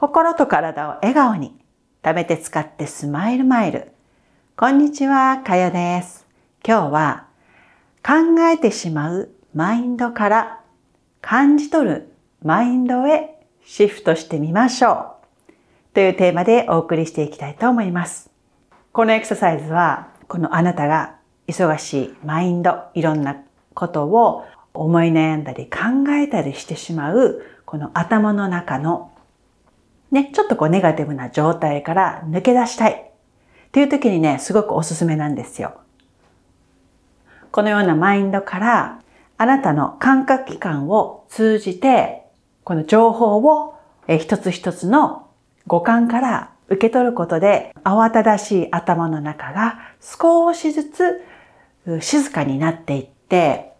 [0.00, 1.58] 心と体を笑顔に
[2.04, 3.90] 食べて使ってスマイルマイル。
[4.56, 6.24] こんにちは、かよです。
[6.64, 7.26] 今日は
[8.06, 10.60] 考えてしまうマインドから
[11.20, 12.12] 感じ取る
[12.44, 15.16] マインドへシフトしてみましょ
[15.50, 15.94] う。
[15.94, 18.30] というテーマでお送りしていきたいと思います。
[18.92, 21.16] このエクササイズは、このあなたが
[21.48, 23.42] 忙しいマインド、いろんな
[23.74, 24.44] ことを
[24.74, 29.10] 思い悩んだり考えたりしてしまう、この頭の中の
[30.10, 32.96] ね、ちょっとこうネガティブな状態から抜け出したいっ
[33.72, 35.80] ていう時にね、すごくおすすめなんですよ。
[37.50, 39.00] このようなマインドから
[39.36, 42.22] あなたの感覚器官を通じて
[42.64, 43.74] この情報を
[44.18, 45.28] 一つ一つの
[45.66, 51.22] 五感から受け取ることで慌ただしい頭の中が少しずつ
[52.00, 53.72] 静かになっていって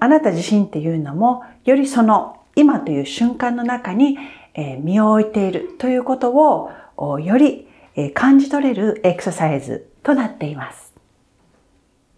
[0.00, 4.18] あなた自身っていうのもよりその今という瞬間の中に
[4.56, 7.68] 身を置いているということをより
[8.14, 10.92] 感じ取れるエクササイズとなっています。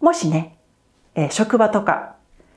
[0.01, 0.57] もしね、
[1.31, 2.15] 職場とか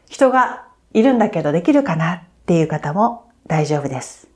[0.09, 4.28] 人がいるんだけどできるかなっていう方も大丈夫です。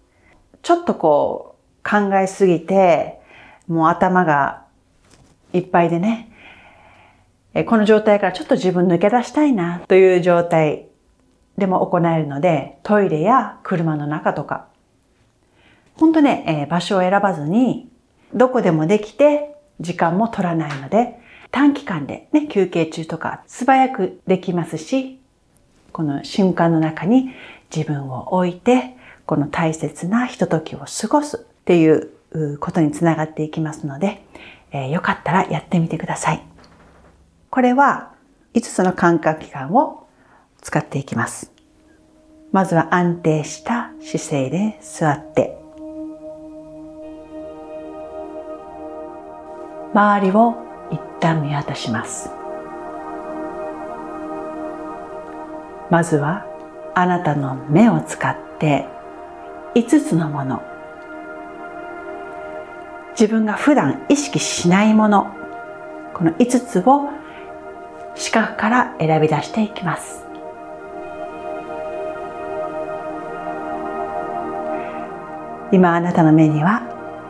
[0.62, 3.20] ちょっとこう考えすぎて
[3.68, 4.64] もう頭が
[5.52, 6.30] いっぱいでね、
[7.66, 10.86] この状態からちょっと自分抜け出したいなという状態
[11.58, 14.68] でも行えるので、トイレや車の中とか
[15.94, 17.88] 本当ね、えー、場所を選ばずに、
[18.34, 21.18] どこでもできて、時間も取らないので、
[21.50, 25.20] 短期間でね、休憩中とか素早くできますし、
[25.92, 27.30] この瞬間の中に
[27.74, 32.10] 自分を置いて、この大切なひとときを過ごすっていう
[32.58, 34.24] ことにつながっていきますので、
[34.72, 36.42] えー、よかったらやってみてください。
[37.50, 38.12] これは
[38.54, 40.08] 5つの感覚器官を
[40.60, 41.52] 使っていきます。
[42.50, 45.63] まずは安定した姿勢で座って
[49.94, 50.56] 周りを
[50.90, 52.28] 一旦見渡します。
[55.88, 56.44] まずは
[56.96, 58.86] あなたの目を使って
[59.76, 60.62] 5つのもの。
[63.12, 65.32] 自分が普段意識しないもの。
[66.12, 67.08] この5つを
[68.16, 70.24] 視覚から選び出していきます。
[75.70, 76.82] 今あなたの目には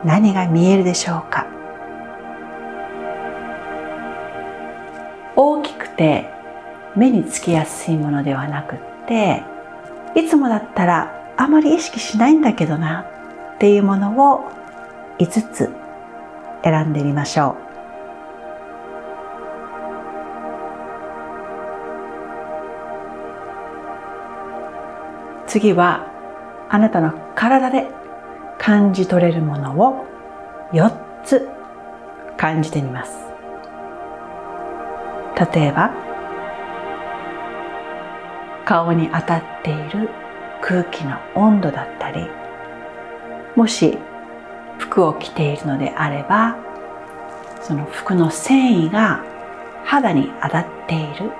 [0.04, 1.43] 何が見えるでしょうか。
[5.96, 6.30] て
[6.96, 9.42] 目につきやすいものではなくって
[10.14, 13.00] いつもだったらあまり意識しないんだけどな
[13.54, 14.44] っていうものを
[15.18, 15.70] 5つ
[16.62, 17.64] 選んでみましょう。
[25.46, 26.06] 次は
[26.68, 27.88] あなたの体で
[28.58, 30.04] 感じ取れるものを
[30.72, 30.90] 4
[31.22, 31.48] つ
[32.36, 33.33] 感じてみます。
[35.36, 35.90] 例えば
[38.64, 40.08] 顔に当たっている
[40.62, 42.26] 空気の温度だったり
[43.56, 43.98] もし
[44.78, 46.56] 服を着ているのであれば
[47.60, 49.24] その服の繊維が
[49.84, 51.30] 肌に当たっている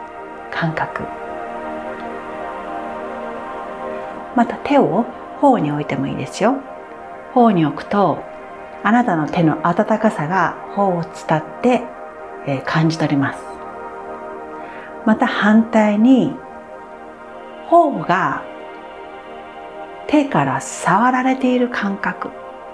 [0.51, 1.03] 感覚。
[4.37, 5.05] また手を
[5.41, 6.57] 頬に置いてもいいですよ。
[7.35, 8.23] 頬に置くと
[8.83, 11.83] あなたの手の温かさが頬を伝って
[12.65, 13.54] 感じ取ります。
[15.05, 16.33] また反対に
[17.69, 18.43] 頬が
[20.07, 22.31] 手から触られている感覚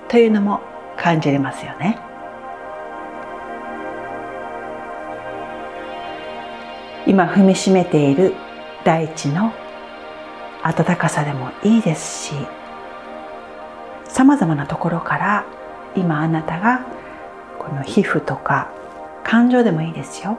[0.09, 0.61] というのも
[0.97, 1.99] 感じれますよね。
[7.07, 8.35] 今踏みしめている
[8.85, 9.53] 大地の
[10.63, 12.35] 暖かさでもいいですし
[14.05, 15.47] さまざまなところから
[15.97, 16.87] 今あなたが
[17.59, 18.71] この皮膚とか
[19.25, 20.39] 感情でもいいですよ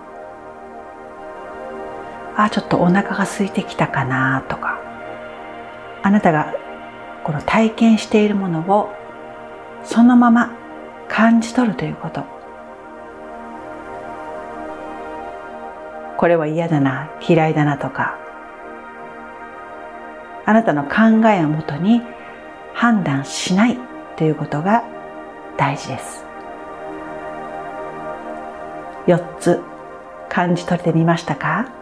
[2.38, 4.80] あちょっとお腹が空いてきたかなとか。
[6.04, 6.54] あなたが
[7.24, 8.92] この体験しているものを
[9.84, 10.52] そのまま
[11.08, 12.24] 感じ取るということ。
[16.18, 18.18] これは嫌だな嫌いだなとか。
[20.46, 22.02] あなたの考えをもとに
[22.74, 23.78] 判断しない
[24.18, 24.84] ということが
[25.58, 26.26] 大事です。
[29.08, 29.62] 4つ
[30.30, 31.81] 感じ取れてみましたか？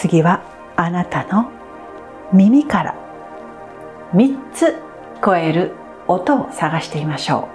[0.00, 0.40] 次は
[0.76, 1.50] あなたの
[2.32, 2.94] 耳から
[4.14, 4.76] 3つ
[5.22, 5.74] 超える
[6.08, 7.50] 音を探してみましょ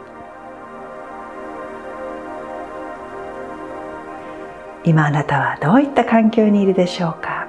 [4.84, 4.88] う。
[4.88, 7.48] 今あなたはどういった環境にいるでしょうか？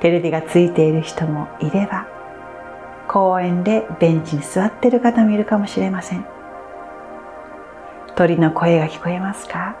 [0.00, 2.08] テレビがついている人もいれば
[3.06, 6.24] 公園でベンチに座っている方もいるかもしれません。
[8.14, 9.76] 鳥の声が聞こえますか？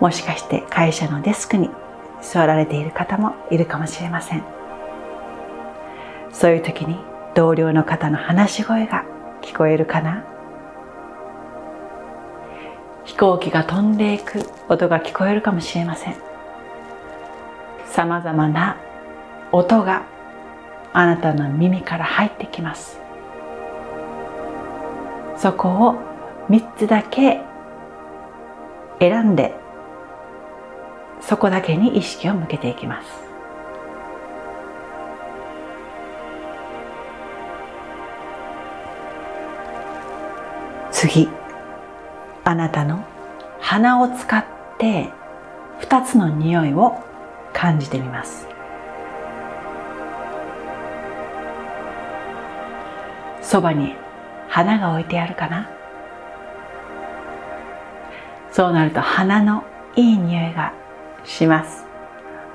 [0.00, 1.70] もしかして会社のデスクに
[2.22, 4.42] 座られている方もいるかもしれません。
[6.32, 6.98] そういう時に
[7.34, 9.04] 同僚の方の話し声が
[9.42, 10.24] 聞こえるかな？
[13.04, 16.16] 飛行機が飛んでいく音が聞こえるかもしれません。
[17.86, 18.76] さまざまな
[19.52, 20.04] 音が
[20.92, 23.00] あなたの耳から入ってきます。
[25.36, 25.94] そこを
[26.48, 27.40] 3つだけ
[28.98, 29.54] 選んで
[31.20, 33.08] そこだけに意識を向けていきます。
[40.90, 41.28] 次。
[42.44, 43.04] あなたの
[43.60, 44.44] 鼻を使っ
[44.78, 45.10] て
[45.82, 46.98] 2つの匂いを
[47.52, 48.48] 感じてみます。
[53.40, 53.94] そばに
[54.48, 55.70] 花が置いてあるかな？
[58.52, 59.64] そうなると花の
[59.96, 60.74] いい匂いが
[61.30, 61.84] します。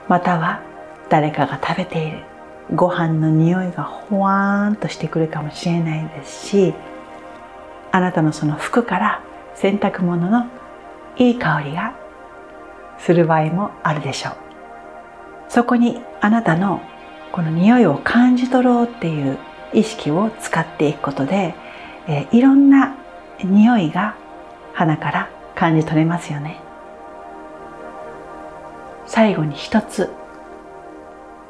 [0.07, 0.62] または
[1.10, 2.19] 誰かが食べている。
[2.74, 6.74] ご飯の匂いがほわーんとしてくるかもしれないですし
[7.92, 9.22] あなたのその服から
[9.54, 10.48] 洗濯物の
[11.18, 11.95] いい香りが
[12.98, 14.36] する場合もあるでしょう。
[15.48, 16.81] そこにあなたの
[17.31, 19.38] この匂いを感じ取ろうっていう
[19.74, 21.54] 意識を使っていくことで、
[22.07, 22.95] え、いろんな
[23.44, 24.16] 匂いが
[24.74, 26.64] 鼻から感じ取れますよね。
[29.06, 30.12] 最後に一つ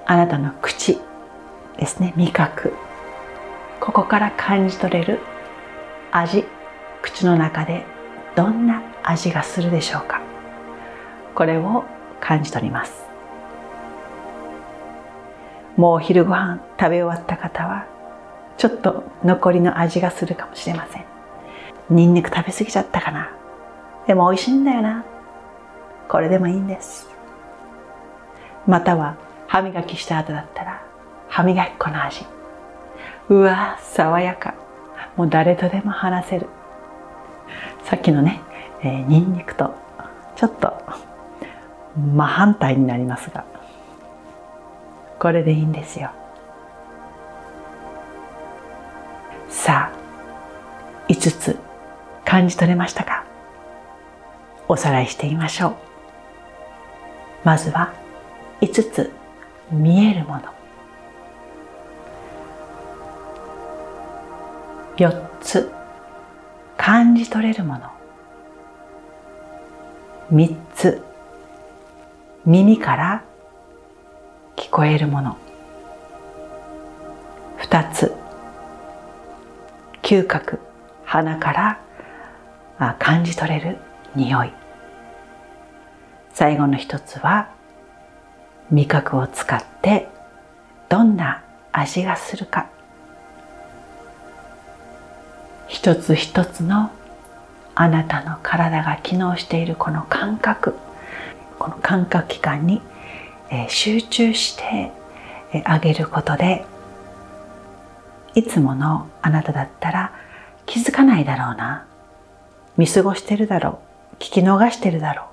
[0.05, 0.99] あなたの口
[1.77, 2.13] ですね。
[2.15, 2.73] 味覚。
[3.79, 5.19] ここから感じ取れる
[6.11, 6.45] 味。
[7.01, 7.85] 口の中で
[8.35, 10.21] どんな味がするでしょうか。
[11.35, 11.85] これを
[12.19, 13.05] 感じ取ります。
[15.77, 17.85] もう昼ご飯食べ終わった方は
[18.57, 21.05] ちょっと残りの味がするかもしれません。
[21.89, 23.31] ニンニク食べ過ぎちゃったかな。
[24.07, 25.03] でも美味しいんだよな。
[26.07, 27.14] これでもいいんです。
[28.67, 29.17] または
[29.47, 30.83] 歯磨きした後だったら
[31.29, 32.25] 歯磨き粉の味。
[33.29, 34.53] うわ爽やか。
[35.15, 36.47] もう誰とでも話せる。
[37.83, 38.41] さっきのね、
[38.81, 39.73] えー、ニンニクと
[40.35, 40.73] ちょっと
[41.95, 43.45] 真反対になりますが
[45.19, 46.11] これでいいんですよ。
[49.47, 49.97] さあ
[51.07, 51.59] 5つ
[52.25, 53.23] 感じ取れましたか？
[54.67, 55.75] おさらいしてみましょう。
[57.43, 57.93] まずは
[58.61, 59.11] 5つ
[59.71, 60.41] 見えるもの。
[64.97, 65.71] 4つ
[66.77, 67.91] 感じ取れるもの。
[70.31, 71.03] 3つ
[72.45, 73.23] 耳から
[74.55, 75.37] 聞こえるもの。
[77.59, 78.13] 2つ
[80.01, 80.59] 嗅覚
[81.03, 81.79] 鼻か
[82.79, 83.77] ら感じ取れる
[84.15, 84.53] 匂い。
[86.33, 87.49] 最後の一つは
[88.71, 90.07] 味覚を使って
[90.89, 92.67] どんな味がするか。
[95.67, 96.91] 一つ一つの
[97.73, 100.75] あなたの体が機能しているこの感覚。
[101.59, 102.81] この感覚器官に
[103.67, 104.91] 集中して
[105.63, 106.65] あげることで
[108.33, 110.13] いつものあなただったら
[110.65, 111.85] 気づかないだろうな。
[112.77, 113.79] 見過ごしてるだろ
[114.13, 114.15] う。
[114.17, 115.25] 聞き逃してるだろう。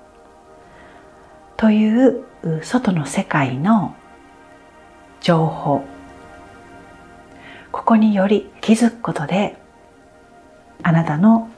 [1.57, 2.23] という
[2.61, 3.95] 外の世界の
[5.21, 5.85] 情報
[7.71, 9.57] ここにより気づくことで
[10.83, 11.49] あなたの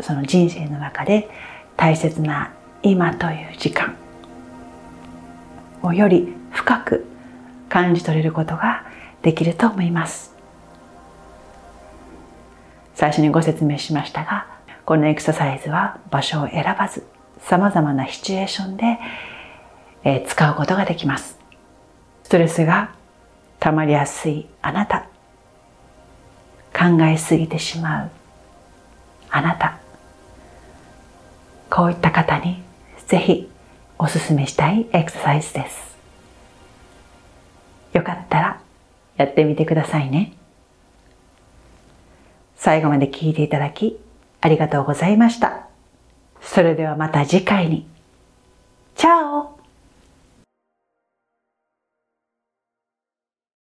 [0.00, 1.28] その人生の中で
[1.76, 2.52] 大切な
[2.82, 3.96] 今という時間
[5.82, 7.06] をより深く
[7.68, 8.84] 感じ取れることが
[9.22, 10.34] できると思います。
[12.94, 14.46] 最初にご説明しましたが
[14.84, 17.04] このエクササイズは場所を選ばず
[17.40, 18.98] 様々なシチュエーションで、
[20.04, 21.38] え使うことができます。
[22.24, 22.94] ストレスが
[23.60, 25.08] 溜まりやすいあなた。
[26.72, 28.10] 考えすぎてしまう。
[29.30, 29.78] あなた。
[31.70, 32.62] こういった方に
[33.06, 33.50] ぜひ
[33.98, 35.98] お勧めしたいエクササイズです。
[37.92, 38.60] よかったら
[39.16, 40.32] やってみてくださいね。
[42.56, 43.98] 最後まで聞いていただき
[44.40, 45.66] ありがとうございました。
[46.40, 47.88] それではまた次回に。
[48.94, 49.57] チャオ！